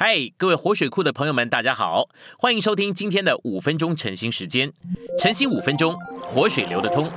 [0.00, 2.08] 嗨，各位活水库的朋友们，大家好，
[2.38, 4.72] 欢迎收听今天的五分钟晨兴时间。
[5.18, 7.10] 晨兴五分钟，活水流得通。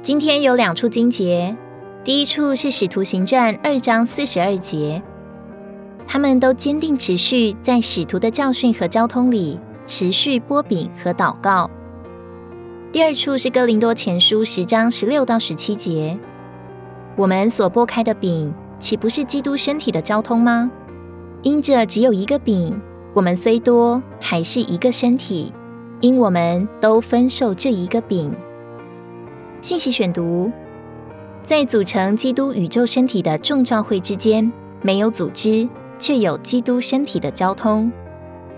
[0.00, 1.56] 今天有两处经节，
[2.04, 5.02] 第一处是使徒行传二章四十二节，
[6.06, 11.68] 他们都坚定持续在使徒的教训和交通里持续波饼和祷告。
[12.92, 16.16] 第二处是哥林多前书十章十六到十七节。
[17.16, 20.70] 我们所拨开的饼，岂不是基督身体的交通吗？
[21.42, 22.80] 因着只有一个饼，
[23.12, 25.52] 我们虽多，还是一个身体，
[26.00, 28.34] 因我们都分受这一个饼。
[29.60, 30.50] 信息选读：
[31.42, 35.68] 在组成基督宇宙身体的众召会之间，没有组织，
[35.98, 37.92] 却有基督身体的交通。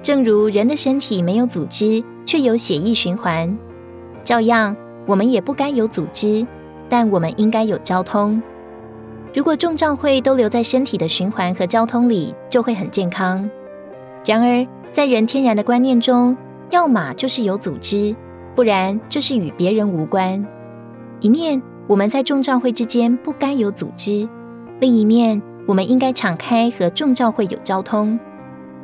[0.01, 3.59] 正如人的身体没有组织，却有血液循环，
[4.23, 4.77] 照样，
[5.07, 6.46] 我们也不该有组织。
[6.88, 8.43] 但我们应该有交通。
[9.34, 13.49] 如果众召会都留在身体的循环和交通里，就会很健康。
[14.24, 16.37] 然而，在人天然的观念中，
[16.71, 18.15] 要么就是有组织，
[18.55, 20.46] 不然就是与别人无关。
[21.21, 24.29] 一面我们在众召会之间不该有组织，
[24.79, 28.18] 另一面我们应该敞开和众召会有交通。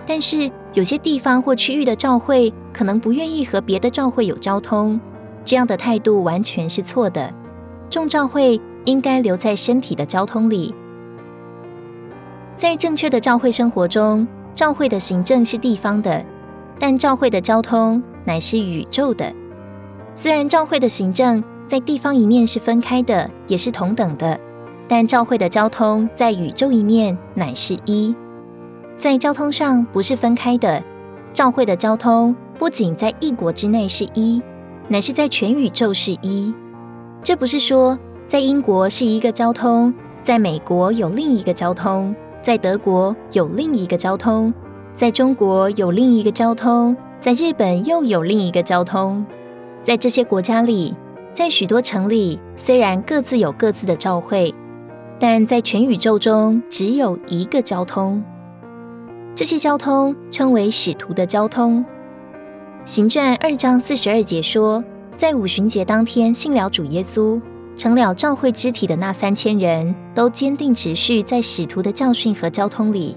[0.05, 5.01] 但是有些地方或区域的召会可能不愿意和别的召会有交通，
[5.45, 7.33] 这样的态度完全是错的。
[7.91, 10.73] 众照会应该留在身体的交通里，
[12.57, 16.25] 在正确的照会生活中，照会的行政是地方的，
[16.79, 19.33] 但照会的交通乃是宇宙的。
[20.15, 24.39] 虽然照会的行政在地方一面是分开的，也是同等的，
[24.87, 28.15] 但照会的交通在宇宙一面乃是一，
[28.97, 30.81] 在交通上不是分开的。
[31.33, 34.41] 照会的交通不仅在一国之内是一，
[34.87, 36.55] 乃是在全宇宙是一。
[37.23, 44.53] 这不是说在英国是一个交通，在美国有另一个交通，在德国有另一个交通，
[44.95, 49.25] 在中国有另一个交通，在日本又有另一个交通。
[49.83, 50.95] 在这些国家里，
[51.35, 54.55] 在许多城里，虽然各自有各自的召会，
[55.19, 58.23] 但在全宇宙中只有一个交通。
[59.35, 61.85] 这些交通称为使徒的交通。
[62.85, 64.83] 行传二章四十二节说。
[65.21, 67.39] 在五旬节当天，信了主耶稣，
[67.77, 73.15] 成了教会肢体的那三千人，都坚定持续在使徒的教训和交通里。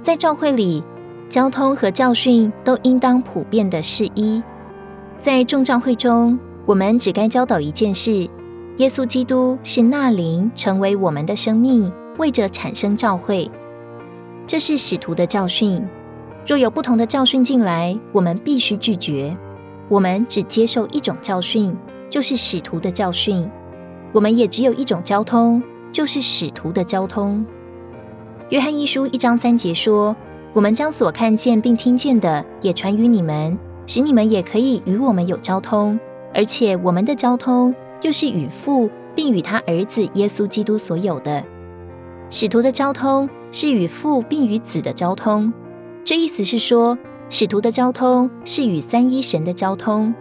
[0.00, 0.82] 在教会里，
[1.28, 4.42] 交通和教训都应当普遍的是一。
[5.18, 8.26] 在众教会中，我们只该教导一件事：
[8.78, 13.50] 耶稣基督是那灵，成为我们的生命，为着产生教会。
[14.46, 15.86] 这是使徒的教训。
[16.46, 19.36] 若有不同的教训进来，我们必须拒绝。
[19.88, 21.74] 我们只接受一种教训，
[22.10, 23.48] 就是使徒的教训。
[24.12, 27.44] 我们也只有一种交通，就是使徒的交通。
[28.50, 30.14] 约翰一书一章三节说
[30.52, 35.98] ：“我们将所看见并听见的也传于你们，使你们也可以与我们有交通。
[36.34, 41.42] 而且我们的交通又是与父，并与他儿子耶稣基督所有的。
[42.28, 45.50] 使徒的交通是与父并与子的交通。
[46.04, 46.98] 这意思是说。”
[47.30, 50.14] 使徒的交通是与三一神的交通，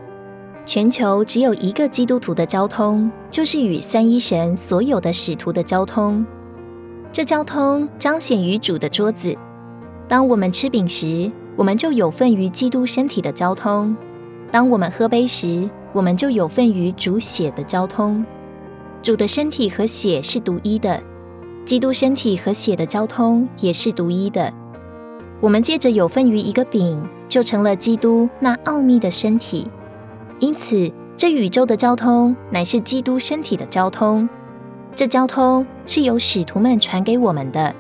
[0.66, 6.26] 全球只有一个基督徒的交通，就是与三一神所有的使徒的交通。
[7.14, 9.34] 这交通彰显于主的桌子。
[10.06, 13.96] 当我们吃饼时，我们就有份于基督身体的交通；
[14.52, 18.24] 当我们喝杯时，我们就有份于主血的交通。
[19.02, 21.02] 主的身体和血是独一的，
[21.64, 24.54] 基督身体和血的交通也是独一的。
[25.40, 29.68] 我们借着有份于一个饼，就成了基督那奥秘的身体。
[30.40, 34.28] 因此，这宇宙的交通乃是基督身体的交通。
[34.96, 37.74] 这交通是由使徒们传给我们的，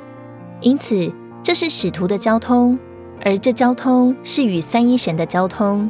[0.62, 2.78] 因此这是使徒的交通。
[3.26, 5.90] 而这交通是与三一神的交通。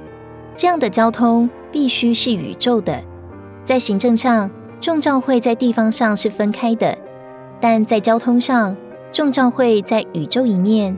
[0.56, 3.04] 这样的交通必须是宇宙的。
[3.66, 4.50] 在行政上，
[4.80, 6.98] 众召会在地方上是分开的；
[7.60, 8.76] 但在交通上，
[9.12, 10.98] 众召会在宇宙一面。